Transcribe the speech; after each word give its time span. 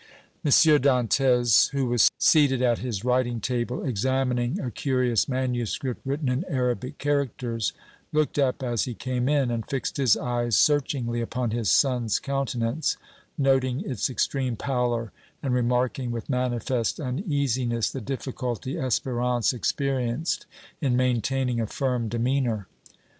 M. 0.43 0.49
Dantès, 0.49 1.69
who 1.69 1.85
was 1.85 2.09
seated 2.17 2.59
at 2.63 2.79
his 2.79 3.05
writing 3.05 3.39
table 3.39 3.85
examining 3.85 4.59
a 4.59 4.71
curious 4.71 5.29
manuscript 5.29 6.01
written 6.03 6.27
in 6.27 6.43
Arabic 6.45 6.97
characters, 6.97 7.71
looked 8.11 8.39
up 8.39 8.63
as 8.63 8.85
he 8.85 8.95
came 8.95 9.29
in 9.29 9.51
and 9.51 9.69
fixed 9.69 9.97
his 9.97 10.17
eyes 10.17 10.57
searchingly 10.57 11.21
upon 11.21 11.51
his 11.51 11.69
son's 11.69 12.17
countenance, 12.17 12.97
noting 13.37 13.87
its 13.87 14.09
extreme 14.09 14.55
pallor 14.55 15.11
and 15.43 15.53
remarking 15.53 16.09
with 16.09 16.31
manifest 16.31 16.99
uneasiness 16.99 17.91
the 17.91 18.01
difficulty 18.01 18.73
Espérance 18.73 19.53
experienced 19.53 20.47
in 20.81 20.97
maintaining 20.97 21.61
a 21.61 21.67
firm 21.67 22.07
demeanor. 22.09 22.67